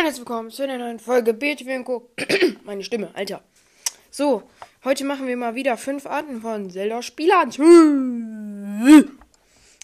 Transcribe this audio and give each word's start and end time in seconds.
und 0.00 0.06
herzlich 0.06 0.26
willkommen 0.26 0.50
zu 0.50 0.62
einer 0.62 0.78
neuen 0.78 0.98
Folge 0.98 1.36
Co. 1.84 2.10
Meine 2.64 2.82
Stimme, 2.82 3.10
Alter. 3.12 3.42
So, 4.10 4.42
heute 4.82 5.04
machen 5.04 5.26
wir 5.26 5.36
mal 5.36 5.54
wieder 5.54 5.76
fünf 5.76 6.06
Arten 6.06 6.40
von 6.40 6.70
Zelda-Spielern. 6.70 7.50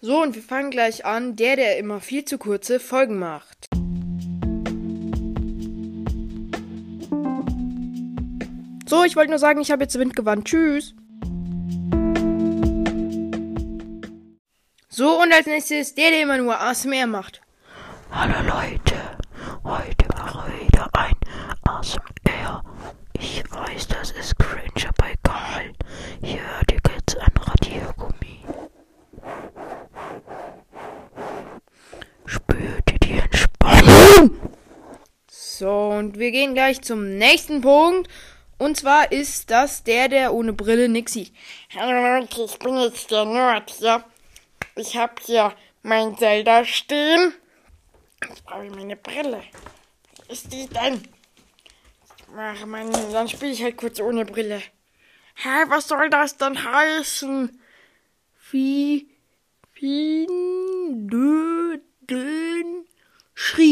So, 0.00 0.22
und 0.22 0.34
wir 0.34 0.42
fangen 0.42 0.70
gleich 0.70 1.04
an. 1.04 1.36
Der, 1.36 1.56
der 1.56 1.76
immer 1.76 2.00
viel 2.00 2.24
zu 2.24 2.38
kurze 2.38 2.80
Folgen 2.80 3.18
macht. 3.18 3.68
So, 8.88 9.04
ich 9.04 9.14
wollte 9.14 9.28
nur 9.28 9.38
sagen, 9.38 9.60
ich 9.60 9.70
habe 9.70 9.82
jetzt 9.82 9.98
Wind 9.98 10.16
gewandt. 10.16 10.46
Tschüss. 10.46 10.94
So, 14.88 15.20
und 15.20 15.30
als 15.34 15.46
nächstes 15.46 15.94
der, 15.94 16.10
der 16.12 16.22
immer 16.22 16.38
nur 16.38 16.58
ASMR 16.58 17.06
macht. 17.06 17.42
Hallo 18.10 18.40
Leute, 18.42 19.18
heute 19.64 20.08
mache 20.16 20.50
ich 20.60 20.68
wieder 20.68 20.88
ein 20.94 21.14
ASMR. 21.64 22.64
Ich 23.12 23.44
weiß, 23.50 23.88
das 23.88 24.12
ist 24.12 24.38
cringe, 24.38 24.88
aber 24.88 25.10
egal. 25.10 25.72
Hier 26.22 26.40
hört 26.40 26.72
ihr 26.72 26.80
jetzt 26.94 27.18
ein 27.18 27.32
Radiergummi. 27.36 28.40
Spürt 32.24 32.92
ihr 32.92 32.98
die 33.02 33.18
Entspannung? 33.18 33.97
So, 35.58 35.88
und 35.88 36.18
wir 36.18 36.30
gehen 36.30 36.54
gleich 36.54 36.82
zum 36.82 37.18
nächsten 37.18 37.60
Punkt. 37.60 38.08
Und 38.58 38.76
zwar 38.76 39.10
ist 39.12 39.50
das 39.50 39.82
der, 39.82 40.08
der 40.08 40.32
ohne 40.32 40.52
Brille 40.52 40.88
nix 40.88 41.12
sieht. 41.12 41.32
Hallo 41.74 42.20
Leute, 42.20 42.42
ich 42.42 42.58
bin 42.58 42.76
jetzt 42.76 43.10
der 43.10 43.24
Nerd 43.24 43.70
hier. 43.70 44.04
Ich 44.76 44.96
hab 44.96 45.20
hier 45.20 45.52
mein 45.82 46.16
Zelda 46.16 46.64
stehen. 46.64 47.34
Jetzt 48.28 48.44
brauche 48.44 48.66
ich 48.66 48.74
meine 48.74 48.96
Brille. 48.96 49.42
Wo 50.16 50.32
ist 50.32 50.52
die 50.52 50.68
denn? 50.68 51.02
Ach 52.36 52.66
man, 52.66 52.92
dann 53.12 53.28
spiele 53.28 53.52
ich 53.52 53.62
halt 53.62 53.76
kurz 53.76 54.00
ohne 54.00 54.24
Brille. 54.24 54.62
Hä, 55.34 55.64
was 55.68 55.88
soll 55.88 56.10
das 56.10 56.36
denn 56.36 56.62
heißen? 56.62 57.60
Wie, 58.50 59.07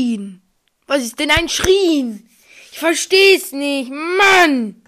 schrien. 0.00 0.42
Was 0.86 1.02
ist 1.02 1.18
denn 1.18 1.30
ein 1.30 1.48
Schrien? 1.48 2.28
Ich 2.72 2.78
versteh's 2.78 3.52
nicht, 3.52 3.90
Mann! 3.90 4.82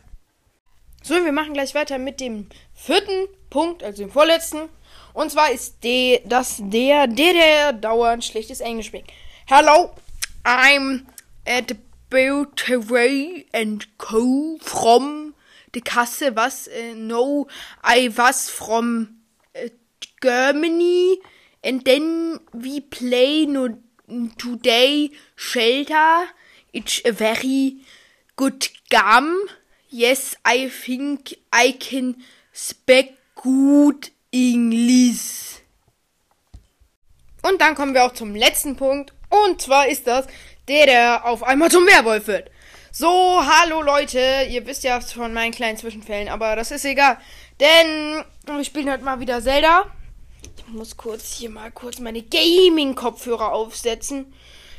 So, 1.02 1.14
wir 1.24 1.32
machen 1.32 1.54
gleich 1.54 1.74
weiter 1.74 1.98
mit 1.98 2.20
dem 2.20 2.46
vierten 2.74 3.28
Punkt, 3.50 3.82
also 3.82 4.02
dem 4.02 4.10
vorletzten. 4.10 4.68
Und 5.14 5.30
zwar 5.30 5.50
ist 5.50 5.82
de, 5.84 6.20
das 6.24 6.56
der, 6.58 7.06
der, 7.06 7.32
der 7.32 7.72
dauernd 7.72 8.24
schlechtes 8.24 8.60
Englisch 8.60 8.86
spricht. 8.86 9.12
Hello, 9.46 9.94
I'm 10.44 11.02
at 11.46 11.76
Beautyway 12.08 13.46
and 13.52 13.86
Co. 13.98 14.58
from 14.60 15.34
the 15.74 15.80
Kasse, 15.80 16.34
was? 16.34 16.68
Uh, 16.68 16.94
no, 16.94 17.46
I 17.84 18.10
was 18.16 18.48
from 18.48 19.16
uh, 19.56 19.68
Germany. 20.22 21.18
And 21.64 21.84
then 21.84 22.40
we 22.52 22.80
play 22.80 23.46
no, 23.46 23.78
today 24.36 25.10
Shelter. 25.36 26.28
It's 26.72 27.00
a 27.04 27.12
very 27.12 27.76
good 28.36 28.68
game. 28.88 29.48
Yes, 29.88 30.36
I 30.44 30.68
think 30.68 31.34
I 31.52 31.72
can 31.72 32.16
speak 32.52 33.16
good 33.34 34.10
English. 34.32 35.60
Und 37.42 37.60
dann 37.60 37.74
kommen 37.74 37.94
wir 37.94 38.04
auch 38.04 38.14
zum 38.14 38.34
letzten 38.34 38.76
Punkt. 38.76 39.12
Und 39.28 39.60
zwar 39.60 39.88
ist 39.88 40.06
das 40.06 40.26
der, 40.68 40.86
der 40.86 41.24
auf 41.24 41.42
einmal 41.42 41.70
zum 41.70 41.86
Werwolf 41.86 42.26
wird. 42.26 42.50
So, 42.92 43.42
hallo 43.44 43.82
Leute. 43.82 44.46
Ihr 44.50 44.66
wisst 44.66 44.84
ja 44.84 45.00
von 45.00 45.32
meinen 45.32 45.52
kleinen 45.52 45.76
Zwischenfällen, 45.76 46.28
aber 46.28 46.56
das 46.56 46.70
ist 46.70 46.84
egal. 46.84 47.18
Denn 47.58 48.24
wir 48.46 48.64
spielen 48.64 48.90
heute 48.90 49.04
mal 49.04 49.18
wieder 49.20 49.42
Zelda. 49.42 49.86
Muss 50.72 50.96
kurz 50.96 51.34
hier 51.34 51.50
mal 51.50 51.70
kurz 51.70 51.98
meine 51.98 52.22
Gaming-Kopfhörer 52.22 53.52
aufsetzen. 53.52 54.32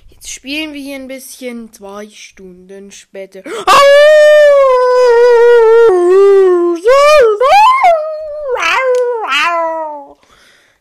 Jetzt 0.09 0.31
spielen 0.31 0.73
wir 0.73 0.81
hier 0.81 0.95
ein 0.95 1.07
bisschen. 1.07 1.71
Zwei 1.71 2.09
Stunden 2.09 2.91
später. 2.91 3.43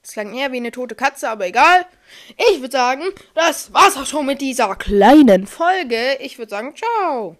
Das 0.01 0.13
klang 0.13 0.35
eher 0.35 0.51
wie 0.51 0.57
eine 0.57 0.71
tote 0.71 0.95
Katze, 0.95 1.29
aber 1.29 1.47
egal. 1.47 1.85
Ich 2.51 2.63
würde 2.63 2.73
sagen, 2.73 3.05
das 3.35 3.75
war's 3.75 3.99
auch 3.99 4.07
schon 4.07 4.25
mit 4.25 4.41
dieser 4.41 4.75
kleinen 4.77 5.47
Folge. 5.47 6.17
Ich 6.21 6.39
würde 6.39 6.51
sagen, 6.51 6.75
ciao. 6.75 7.37